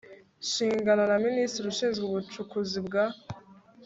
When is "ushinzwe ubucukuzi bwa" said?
1.71-3.05